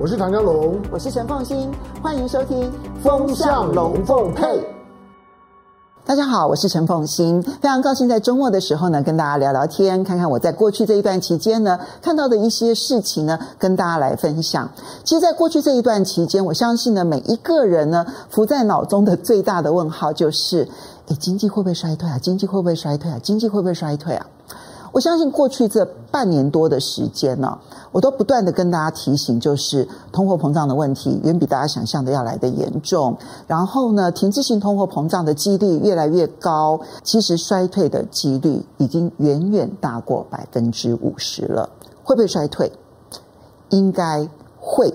[0.00, 2.70] 我是唐江龙，我是陈凤新，欢迎收听
[3.02, 4.46] 《风向龙凤配》。
[6.06, 14.70] 大家好，我是陈凤欣，非常高兴在周末的时候呢，跟大家聊聊天，看看我在过去这一段期间呢看到的一些事情呢，跟大家来分享。
[15.02, 20.68] 其实，在过去这一段期间，我相信呢，每一个人呢浮在脑中的最大的问号就是：
[21.08, 22.16] 诶，经济会不会衰退啊？
[22.20, 23.18] 经济会不会衰退啊？
[23.20, 24.24] 经济会不会衰退啊？
[24.92, 27.58] 我相信过去这半年多的时间呢，
[27.92, 33.16] 我都不断的跟大家提醒，就是通货膨胀的问题远比大家想象的要来得严重。
[33.46, 41.68] 然后呢，停滞性通货膨胀的几率越来越高，其实衰退的几率已经远远大过百分之五十了。
[42.02, 42.72] 会不会衰退？
[43.68, 44.28] 应该
[44.58, 44.92] 会。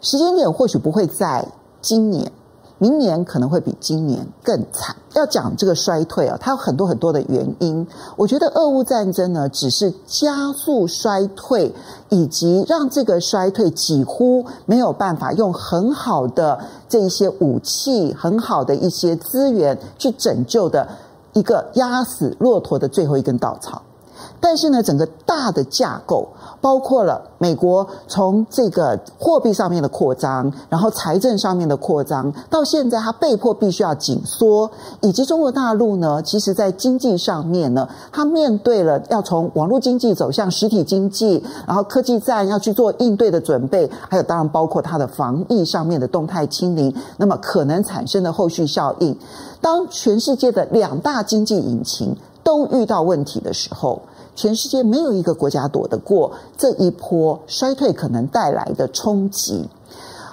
[0.00, 1.48] 时间点或许不会在
[1.80, 2.30] 今年。
[2.78, 4.94] 明年可能会比今年更惨。
[5.14, 7.86] 要讲这个衰退啊，它有很多很多的原因。
[8.16, 11.74] 我觉得俄乌战争呢，只是加速衰退，
[12.08, 20.86] 以及让这个衰退几乎没有办法用很好的这一些武器、很好的一些资源去拯救的
[21.32, 23.82] 一个压死骆驼的最后一根稻草。
[24.40, 26.28] 但是呢，整个大的架构
[26.60, 34.70] 包括了美国从这个货币上面的扩张，然后财政上面的扩张，到现在它被迫必须要紧缩，
[35.00, 49.16] 以及中国大陆呢，其实在经济上面呢，它面对了要从网络经济走向实体经济，然后科技战要去做应对的准备，还有当然包括它的防疫上面的动态清零，那么可能产生的后续效应，
[49.60, 54.02] 当全世界的两大经济引擎都遇到问题的时候。
[54.38, 59.68] 全世界没有一个国家躲得过这一波衰退可能带来的冲击。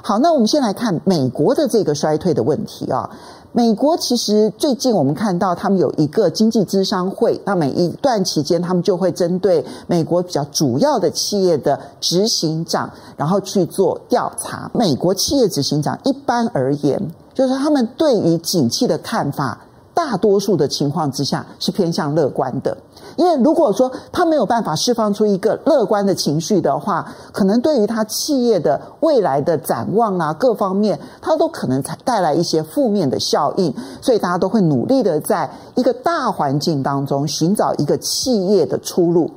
[0.03, 3.09] 好，那我们先来看美国的这个衰退的问题啊。
[3.51, 14.69] 美国其实最近我们看到他们有一个经济咨商会，那每一段期间他们就会针对美国比较主要的企业的执行长，然后去做调查。
[14.75, 17.01] 美国企业执行长一般而言，
[17.33, 22.77] 就是他们对于景气的看法，大多数的情况之下是偏向乐观的。
[23.15, 33.73] 因为如果说他没有办法释放出一个乐观的情绪的话，可能对于他企业的未来的展望啊，各方面，他都可能才带来一些负面的效应。
[34.01, 39.31] 所以大家都会努力的在一个大环境当中寻找一个企业的出路。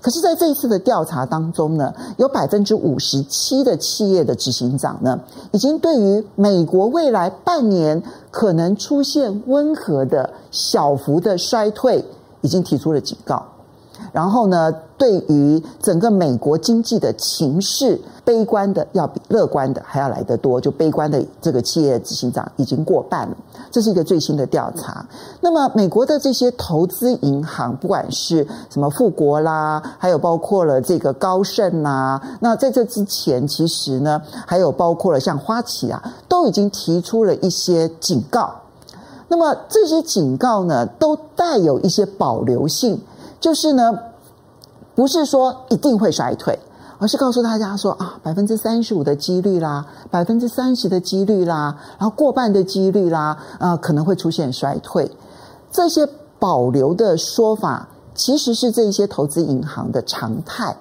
[0.00, 5.20] 可是，在这一次的调查当中呢，有百分之五十七的企业的执行长呢，
[5.52, 12.04] 已经对于美国未来半年可能出现温和的小幅的衰退。
[12.42, 13.42] 已经提出了警告，
[14.12, 20.60] 然后呢，对于整个美国经济的情势，悲观的要比乐观的还要来得多。
[20.60, 23.36] 就悲观的这个企业执行长已经过半了，
[23.70, 25.04] 这是一个最新的调查。
[25.40, 38.61] 那么，美国的这些投资银行，不管是什么富国啦，还有包括了这个高盛啦，那在这之前，其实呢，还有包括了像花旗啊，都已经提出了一些警告。
[39.32, 43.00] 那么这些警告呢，都带有一些保留性，
[43.40, 43.98] 就是呢，
[44.94, 46.58] 不是说一定会衰退，
[46.98, 55.10] 而是告诉大家说啊，百分之三十五的几率啦，百分之三十的几率啦，然后过半的几率啦，啊，可能会出现衰退。
[55.70, 56.06] 这些
[56.38, 60.76] 保留的说法，其实是这些投资银行的常态。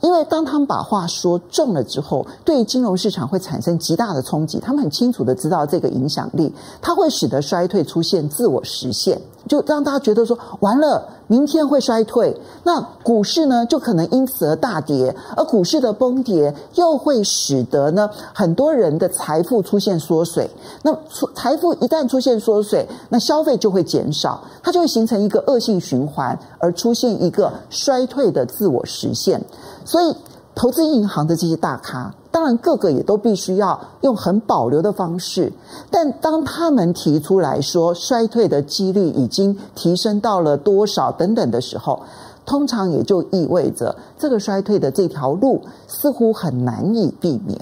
[0.00, 4.58] 因为当他们把话说重了之后，对金融市场会产生极大的冲击。
[4.60, 9.20] 他们很清楚的知道这个影响力，它会使得衰退出现自我实现。
[9.48, 20.50] 就让大家觉得说完了，明天会衰退，那股市呢就可能因此而大跌，而股市的崩跌又会使得呢很多人的财富出现缩水。
[20.82, 20.92] 那
[21.32, 29.40] 财富一旦出现缩水，那消费就会减少，它就会形成一个恶性循环，而出现一个衰退的自我实现。
[29.86, 30.14] 所以，
[30.54, 32.12] 投资银行的这些大咖。
[32.30, 35.50] 当然，个个也都必须要用很保留的方式，
[35.90, 42.02] 但当他们提出来说衰退的几率已经提升到了多少等等的时候，
[42.44, 47.58] 通常也就意味着这个衰退的这条路似乎很难以避免。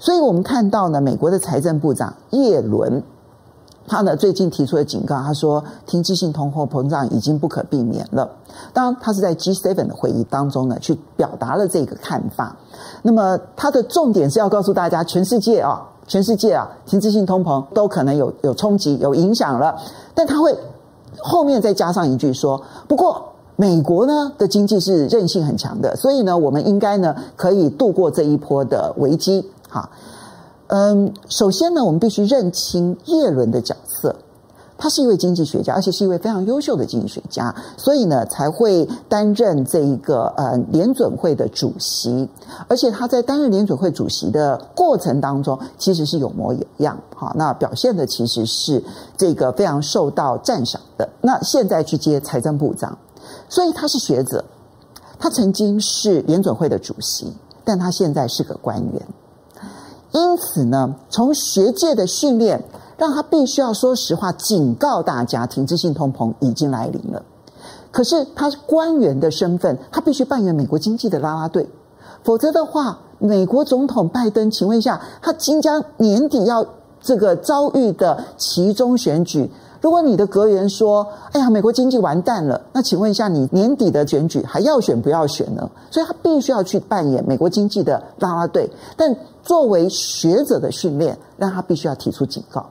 [0.00, 3.02] 所以我们看到呢，美国的财政部长耶伦。
[3.86, 8.30] 他呢最近提出了警告，他说停滞性通货膨胀已经不可避免了。
[8.72, 12.54] 当然，他是在 G7 的会议当中呢去表达了这个看法。
[13.02, 19.76] 那么他的重点是要告诉大家，全世界啊，全世界啊，停滞性通膨都可能有有冲击、有影响了。
[20.14, 20.56] 但他会
[21.18, 23.20] 后面再加上一句说：不过
[23.56, 29.50] 美国呢的经济是韧性很强的，所以呢，我们应该呢可以度过这一波的危机。
[29.68, 29.88] 好。
[30.72, 34.14] 嗯，首先呢，我们必须认清叶伦的角色。
[34.78, 42.26] 他是一位经济学家，而且是一位非常优秀的经济学家，所以呢才会担任这一个呃联准会的主席。
[42.66, 48.82] 而且他在担任联准会主席的过程当中，其实是有模有样，好，那表现的其实是
[49.18, 51.06] 这个非常受到赞赏的。
[51.20, 52.96] 那现在去接财政部长，
[53.50, 54.42] 所以他是学者，
[55.18, 57.30] 他曾经是联准会的主席，
[57.64, 59.02] 但他现在是个官员。
[60.12, 62.62] 因此呢，从学界的训练。
[63.00, 67.22] 让他必须要说实话，警告大家，停滞性通膨已经来临了。
[67.90, 71.66] 可是他是官员的身份，他必须扮演美国经济的拉拉队，
[72.22, 76.66] 否则的话，美国总统拜登，请问一下，他即将年底要
[77.00, 85.70] 这个遭遇的其中选举，如果你的格言说：“哎呀，美国经济完蛋了”，那请问一下，你年底的选举还要选不要选呢？
[85.90, 92.66] 所以他必须要去扮演美国经济的拉拉队，但作为学者的训练，让他必须要提出警告。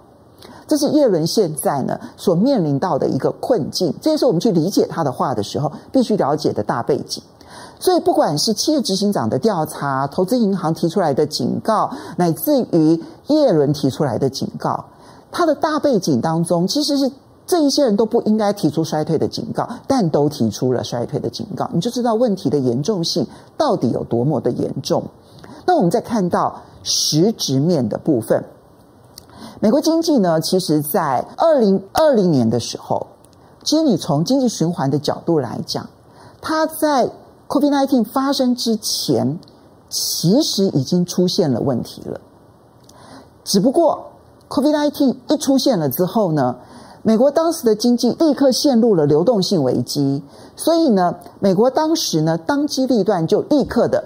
[0.68, 7.24] 这是叶伦现在呢所面临到的一个困境，这也是我们去理解他的话的时候必须了解的大背景。
[7.80, 14.86] 所以，不管是企业执行长的调查、投资银行提出来的警告，乃至于叶伦提出来的警告，
[15.32, 17.12] 他的大背景当中，其实是
[17.46, 23.26] 这一些人都不应该提出衰退的警告，但都提出了衰退的警告，你就知道问题的严重性
[23.58, 25.04] 到底有多么的严重。
[25.66, 28.44] 那我们再看到实质面的部分。
[29.60, 33.08] 美国经济呢，其实在二零二零年的时候，
[33.64, 35.90] 其实你从经济循环的角度来讲，
[36.42, 37.12] 它在
[37.48, 39.40] COVID-19 发生之前，
[39.90, 42.22] 其实已经出现了问题了。
[43.44, 44.09] 只不过
[44.50, 46.56] COVID-19 一出现了之后呢，
[47.04, 50.24] 美国当时的经济立刻陷入了流动性危机，
[50.56, 54.04] 所以呢，美国当时呢，当机立断就立刻的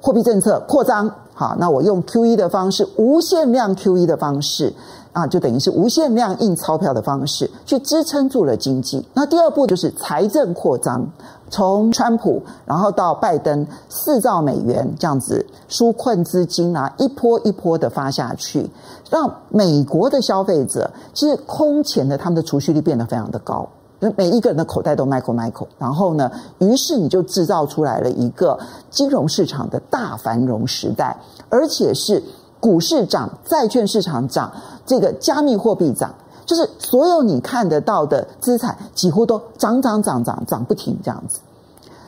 [0.00, 1.10] 货币政策扩张。
[1.32, 4.74] 好，那我用 QE 的方式，无限量 QE 的方式
[5.12, 9.04] 啊，就等于是无限量印钞票的方式，去支撑住了经济。
[9.14, 11.06] 那第二步就是财政扩张，
[11.50, 18.70] 从川普然后到拜登，四兆美元这样子纾困资金啊，一波一波的发下去，
[19.10, 23.68] 让美国的消费者其实空前的他们的储蓄率变得非常的高。
[24.02, 28.58] 那每一个人的口袋都 Michael Michael，然后呢，于是你就制造出来了一个
[28.88, 31.14] 金融市场的大繁荣时代，
[31.50, 32.22] 而且是
[32.60, 34.52] 股市涨、债券市场涨、
[34.86, 36.14] 这个加密货币涨，
[36.46, 41.40] 就是所有你看得到的资产几乎都涨涨涨涨涨不停这样子。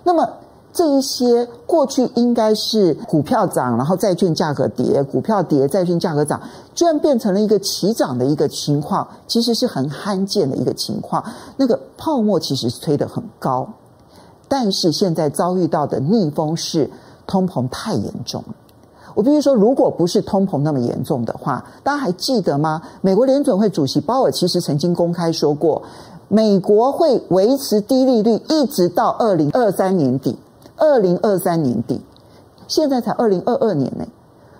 [0.04, 0.28] 那么。
[0.74, 6.40] 这一些过去应该是股票涨，然后债券价格跌，股票跌，债券价格涨，
[6.74, 11.22] 居然变成了一个齐涨的一个情况，其实是很罕见的一个情况。
[11.58, 13.68] 那个泡沫其实是吹得很高，
[14.48, 16.90] 但是现在遭遇到的逆风是
[17.26, 18.54] 通膨太严重了。
[19.14, 22.82] 我必须说，如果不是通膨那么严重的话，大家还记得吗？
[23.00, 25.82] 美国联准会主席鲍尔其实曾经公开说过，
[26.28, 30.38] 美国会维持低利率一直到二零二三年底。
[30.78, 32.00] 二零二三年底，
[32.66, 34.04] 现在才二零二二年呢，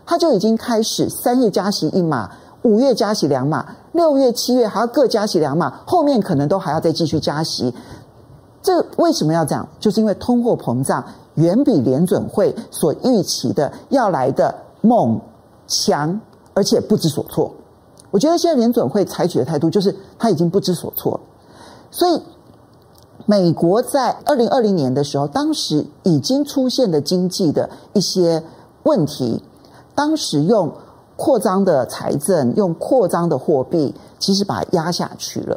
[0.07, 2.31] 他就已经开始三月加息一码，
[2.63, 7.75] 五月加息两码，六月、七月还要各加息两码，后面可能都还要再继续加息。
[8.63, 9.67] 这为什么要这样？
[9.81, 11.03] 就是因为通货膨胀
[11.35, 15.21] 远比联准会所预期的要来的猛、
[15.67, 16.21] 强，
[16.55, 17.53] 而且不知所措。
[18.11, 21.21] 我觉得现在联准会采取的态度就是他已经不知所措，
[21.91, 22.21] 所以。
[23.25, 28.43] 美国在二零二零年的时候，当时已经出现的经济的一些
[28.83, 29.41] 问题，
[29.95, 30.73] 当时用
[31.15, 35.57] 扩张的财政、用扩张的货币，其实把它压下去了。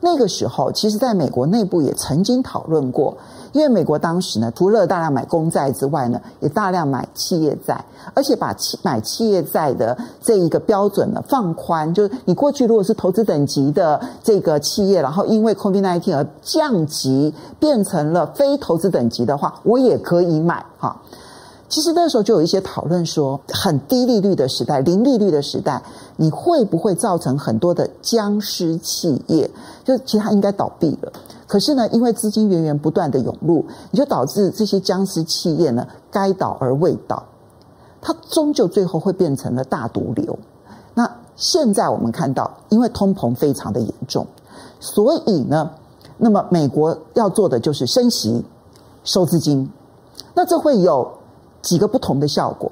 [0.00, 3.16] 那个时候，其实在美国内部也曾经讨论过。
[3.52, 20.96] 因为美国当时呢，除了大量买公债之外呢，也大量买企业债，而且把企买企业债的这一个标准呢放宽，就是你过去如果是投资等级的这个企业，然后因为 COVID-19 而降级变成了非投资等级的话，我也可以买哈。
[21.70, 25.80] 其实那时候就有一些讨论说，很低利率的时代、零利率的时代，
[26.16, 29.48] 你会不会造成很多的僵尸企业？
[29.84, 31.12] 就其实它应该倒闭了。
[31.46, 37.22] 可是呢，因为资金源源不断的涌入，你就导致这些僵尸企业呢，该倒而未倒，
[38.02, 40.36] 它终究最后会变成了大毒瘤。
[40.94, 44.26] 那现在我们看到，因为通膨非常的严重，
[44.80, 45.70] 所以呢，
[46.18, 48.44] 那么美国要做的就是升息、
[49.04, 49.70] 收资金。
[50.34, 51.12] 那这会有
[51.62, 52.70] 几个不同的效果：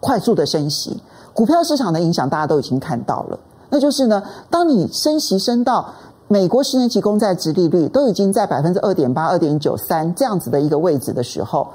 [0.00, 1.00] 快速的升息，
[1.32, 3.38] 股票市场的影响大家都已经看到了。
[3.68, 5.88] 那就是呢，当你升息升到
[6.26, 11.66] 美国十年期公债殖利率都已经在百分之二点八、二点九三这样子的一个位置的时候，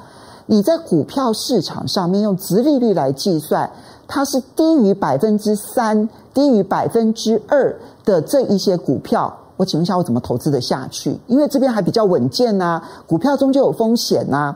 [0.45, 3.69] 你在股票市场上面用殖利率来计算，
[4.07, 11.17] 它是低于百分之三、低于百分之二的这一些股票，我请问一下，我怎么投资得下去？
[11.27, 14.55] 因为这边还比较稳健呐、股票终究有风险呐、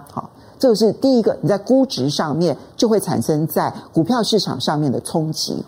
[0.60, 5.64] 这个是第一个，你在估值上面就会产生在股票市场上面的冲击。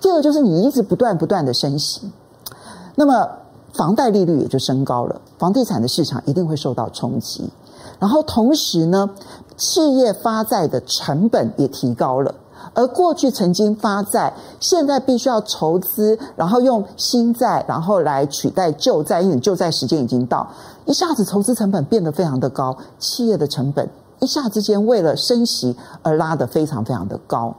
[0.00, 2.10] 第二个就是你一直不断不断的升息，
[2.96, 3.28] 那么
[3.72, 7.48] 房贷利率也就升高了，房地产的市场一定会受到冲击。
[8.00, 9.08] 然后同时呢，
[9.56, 12.34] 企业发债的成本也提高了。
[12.74, 20.48] 而过去曾经发债，现在必须要筹资，然后用新债，然后来取代旧债，因为旧债时间已经到，
[20.84, 23.88] 一下子筹资成本变得非常的高，企业的成本
[24.22, 27.54] 一下之间为了升息而拉得非常非常的高。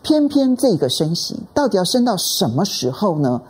[0.00, 3.42] 偏偏这个升息到底要升到什么时候呢？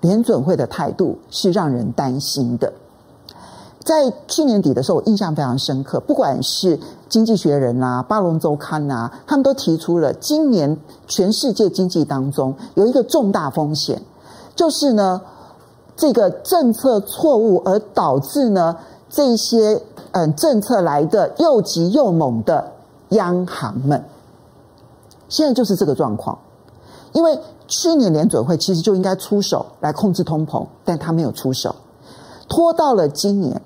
[0.00, 2.72] 联准会的态度是让人担心的。
[3.84, 6.00] 在去年底的时候，我印象非常深刻。
[6.00, 6.76] 不管是
[7.08, 14.02] 《经济学人》啊、《巴伦周刊》啊，他们都提出了今年全世界经济当中有一个重大风险，
[14.56, 15.20] 就是呢，
[15.96, 18.76] 这个政策错误而导致呢
[19.08, 19.82] 这些
[20.12, 22.72] 嗯政策来的又急又猛的
[23.10, 24.04] 央行们，
[25.28, 26.38] 现在就是这个状况。
[27.12, 31.74] 因为去年联准会其实就应该出手来控制通膨，但他没有出手，
[32.48, 33.60] 拖到了今年。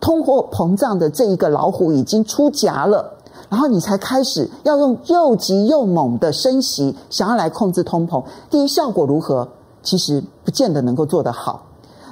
[0.00, 3.14] 通货膨胀的这一个老虎已经出闸了，
[3.48, 8.22] 然后你才开始要用又急又猛的升息，想要来控制通膨。
[8.50, 9.48] 第一，效果如何？
[9.82, 11.62] 其实不见得能够做得好。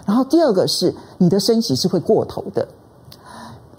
[0.06, 2.66] 然后第二个是你的升息是会过头的。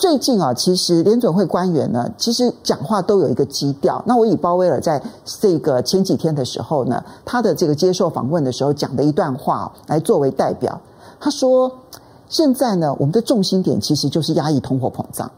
[0.03, 4.03] 最近啊，其实联准会官员呢，其实讲话都有一个基调。
[4.05, 10.77] 那我以鲍威尔在这个前几天的时候呢，他的这个接受访问的时候讲的一段话来作为代表，
[11.21, 11.71] 他说。
[12.27, 15.31] 现在呢，我们的重心点其实就是压抑通货膨胀。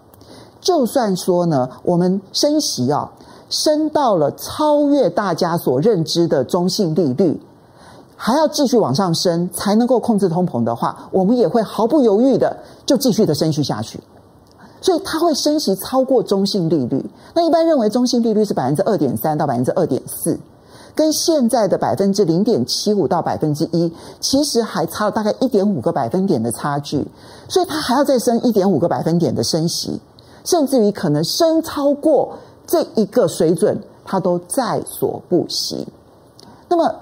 [0.59, 3.11] 就算说呢，我们升息啊，
[3.49, 7.39] 升到了超越大家所认知的中性利率，
[8.15, 13.99] 还要继续往上升才能够控制通膨的话，我们也会毫不犹豫的就继续的升息下去。
[14.85, 17.03] 所以它会升息超过中性利率。
[17.33, 20.39] 那一般认为中性利率是百分之二点三到百分之二点四。
[20.93, 27.03] 跟现在的百分之零点七五到百分之一，其实还差了大概一点五个百分点的差距，
[27.49, 29.99] 所以它还要再升一点五个百分点的升息，
[30.43, 32.37] 甚至于可能升超过
[32.67, 35.87] 这一个水准，它都在所不惜。
[36.69, 36.95] 那么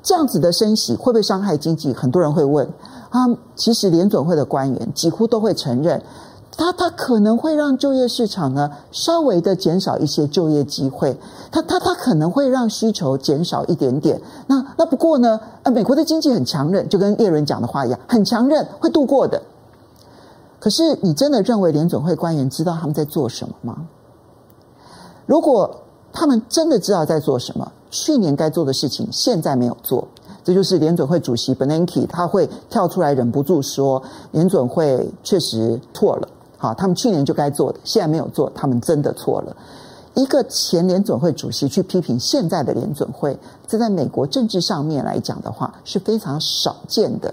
[0.00, 1.92] 这样子的升息会不会伤害经济？
[1.92, 2.66] 很多人会问
[3.10, 3.26] 啊，
[3.56, 6.00] 其实联准会的官员几乎都会承认。
[6.56, 11.16] 它它可能会让就业市场呢稍微的减少一些就业机会，
[11.50, 14.20] 它它它可能会让需求减少一点点。
[14.46, 19.40] 那那不过呢，呃，美国的经济很强韧，就跟叶伦讲的话一样，很强韧，会度过的。
[20.58, 23.86] 可是你真的认为联准会官员知道他们在做什么吗？
[25.24, 30.06] 如果他们真的知道在做什么，去年该做的事情现在没有做，
[30.44, 34.02] 这就是联准会主席 Bernanke 他会跳出来忍不住说，
[34.32, 36.28] 联准会确实错了。
[36.62, 39.56] 好，他们去年就该做的，现在没有做，他们真的错了。
[40.12, 47.32] 一个前联准会主席去批评现在的联准会，这在美国政治上面来讲的话是非常少见的，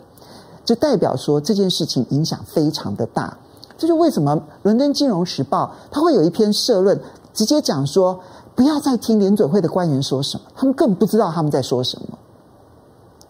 [0.64, 3.38] 就代表说这件事情影响非常的大。
[3.78, 6.98] 这就为什么《伦敦金融时报》他会有一篇社论，
[7.34, 8.18] 直接讲说
[8.56, 12.18] 不要再听联准会的官员说什么，他们更不知道他们在说什么。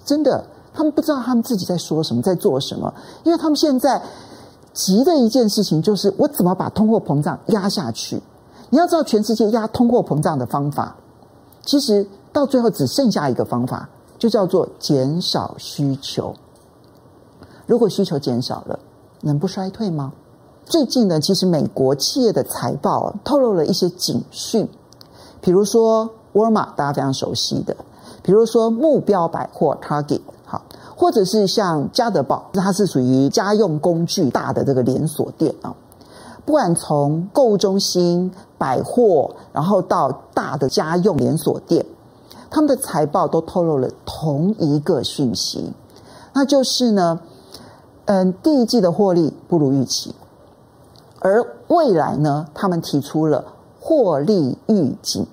[0.06, 4.00] 真的，他们不知道他们自己在说什么，在做什么，因为他们现在。
[4.78, 8.22] 急的一件事情就是，我怎么把通货膨胀压下去？
[8.70, 10.96] 你要知道，全世界压通货膨胀的方法，
[11.66, 16.32] 其实到最后只剩下一个方法，就叫做减少需求。
[17.66, 18.78] 如果需求减少了，
[19.22, 20.14] 能不衰退吗？
[20.64, 24.70] 最近呢，其实美国企业的财报透露了一些警讯，
[25.42, 27.76] 比如说沃尔玛，大家非常熟悉的，
[28.22, 30.62] 比如说目标百货 Target，好。
[30.98, 35.74] 或者是像家得宝，它是属于家用工具大的这个连锁店啊。
[36.44, 41.86] 不管从购物中心、百货，然后到大的家用连锁店，
[42.50, 45.72] 他们的财报都透露了同一个讯息，
[46.34, 47.20] 那就是呢，
[48.06, 50.16] 嗯，第一季的获利不如预期，
[51.20, 53.44] 而未来呢，他们提出了
[53.80, 55.28] 获利预警，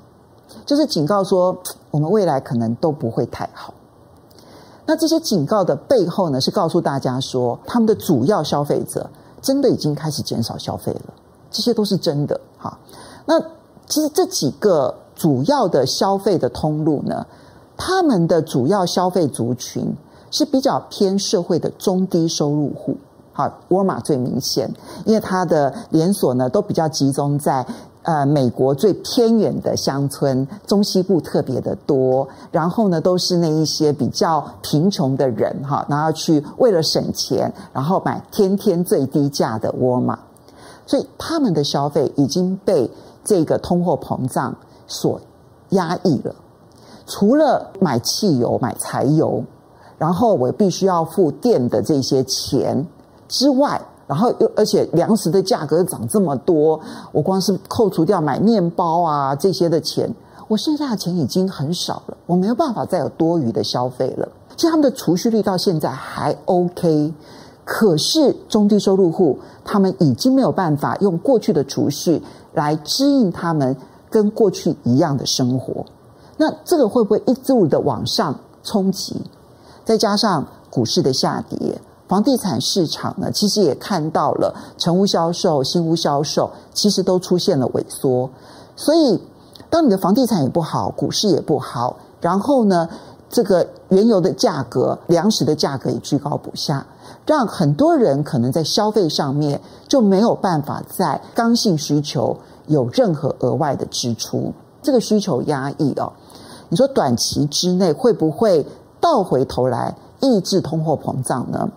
[0.66, 1.56] 就是警告说，
[1.92, 3.72] 我们未来可能都不会太好。
[4.86, 9.08] 那这些警告的背后呢，是告诉大家说，他们的主要消费者
[9.40, 11.14] 真的已经开始减少消费了，
[11.50, 12.78] 这些都是真的哈。
[13.26, 13.40] 那
[13.86, 17.26] 其实这几个主要的消费的通路呢，
[17.76, 19.94] 他们的主要消费族群
[20.30, 22.96] 是比较偏社会的中低收入户。
[23.32, 24.72] 好，沃尔玛最明显，
[25.04, 27.66] 因为它的连锁呢都比较集中在
[28.04, 40.18] 呃美国最偏远的乡村，中西部特别的多，然后呢都是那一些比较贫穷的人哈，然后去为了省钱，然后买天天最低价的沃尔玛，
[40.86, 42.90] 所以他们的消费已经被
[43.24, 44.54] 这个通货膨胀
[44.86, 45.20] 所
[45.70, 46.34] 压抑了。
[47.06, 49.44] 除了买汽油、买柴油，
[49.98, 52.86] 然后我必须要付电的这些钱
[53.28, 56.78] 之外，然后又而且粮食的价格涨这么多，
[57.12, 60.12] 我光是扣除掉买面包啊这些的钱，
[60.48, 64.28] 我剩下的钱已经很少了，我没有办法再有多余的消费了。
[64.56, 67.12] 其实他们的储蓄率到现在还 OK，
[67.64, 73.76] 可是中低收入户他们已经没有办法用过去的储蓄来支应他们
[74.10, 75.84] 跟过去一样的生活。
[76.36, 79.20] 那这个会不会一路的往上冲击？
[79.84, 88.28] 再加上股市的下跌，房地产市场呢，其实也看到了成屋销售、新屋销售，其实都出现了萎缩。
[88.76, 89.20] 所以，
[89.70, 92.88] 当你的房地产也不好，股市也不好，然后呢，
[93.30, 96.86] 这个原油的价格、粮食的价格也居高不下，
[97.26, 106.12] 让很多人可能在消费上面就没有办法在刚性需求有任何额外的支出，这个需求压抑哦。
[106.68, 108.66] 你说短期之内会不会
[109.00, 111.70] 倒回头来抑制通货膨胀呢？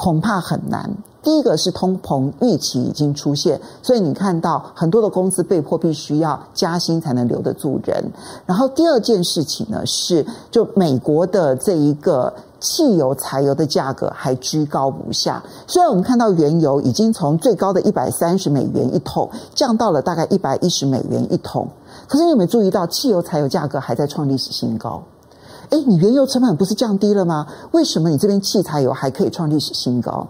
[0.00, 0.90] 恐怕很难。
[1.22, 8.02] 第一个是通膨预期已经出现，所以你看到很多的公司被迫必须要加薪才能留得住人。
[8.46, 15.42] 然后第二件事情呢是，就美国的这一个汽油、柴油的价格还居高不下。
[15.66, 21.68] 虽然我们看到原油已经从最高的一百三十美元一桶降到了大概一百一十美元一桶。
[22.08, 25.02] 可是你有没有注意到，汽油、柴油价格还在创历史新高？
[25.70, 27.46] 诶，你原油成本不是降低了吗？
[27.72, 30.26] 为什么你这边汽柴油还可以创历史新高？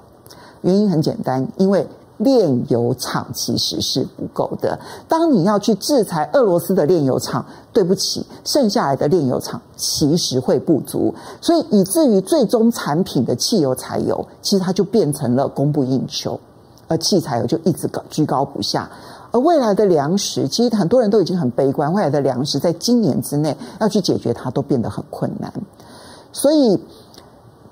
[0.63, 4.79] 原因很简单，因为炼油厂其实是不够的。
[5.09, 7.43] 当你要去制裁俄罗斯的炼油厂，
[7.73, 16.39] 对不起，剩下来的炼油厂其实会不足，所以以至于最终产品的汽油、柴油，其实它就变成了供不应求，
[16.89, 18.91] 而汽柴油就一直高居高不下。
[19.33, 21.93] 而未来的粮食，其实很多人都已经很悲观。
[21.93, 25.53] 未来的粮食在今年之内要去解决它，都变得很困难。
[26.33, 26.79] 所以，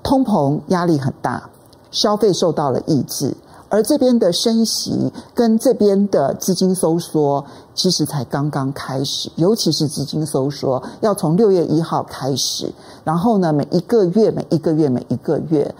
[0.01, 1.49] 通膨压力很大，
[1.91, 3.35] 消费受到了抑制，
[3.67, 7.43] 而这边的升息跟这边的资金收缩，
[7.75, 9.29] 其实才刚刚开始。
[9.35, 12.71] 尤其是资金收缩，要从六月一号开始，
[13.03, 15.75] 然后呢，每一个月、每一个月、每一个月，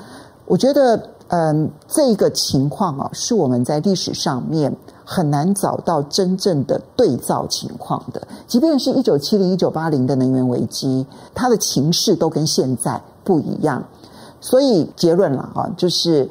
[0.46, 4.76] 我觉得，嗯，这个情况啊，是我们在历史上面。
[5.12, 13.84] 很难找到真正的对照情况的，即便是一九七零、一九八零的能源危机，它的情势都跟现在不一样。
[14.40, 16.30] 所以结论了啊，就是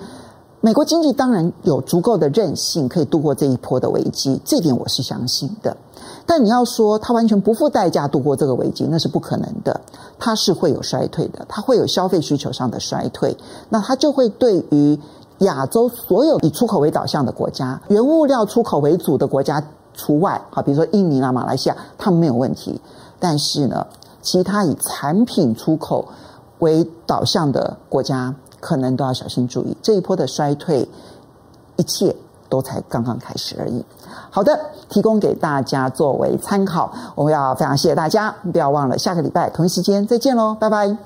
[0.60, 5.76] 美国经济当然有足够的韧性可以度过这一波的危机，这点我是相信的。
[6.24, 9.80] 但你要说它完全不付代价度过这个危机，那是不可能的。
[10.20, 13.36] 它是会有衰退的，它会有消费需求上的衰退，
[13.70, 14.96] 那它就会对于。
[15.38, 19.62] 亚洲所有以出口为导向的国家，原物料出口为主的国家
[19.94, 22.80] 除外，好，比如说印尼啊、马来西亚，他们没有问题。
[23.20, 23.86] 但是呢，
[24.22, 26.06] 其他以产品出口
[26.60, 29.76] 为导向的国家，可能都要小心注意。
[29.82, 30.88] 这一波的衰退，
[31.76, 32.14] 一切
[32.48, 33.84] 都才刚刚开始而已。
[34.30, 36.92] 好的，提供给大家作为参考。
[37.14, 40.96] 我们要非常谢谢大家，不要忘了下个礼拜同一时间再见喽，拜拜。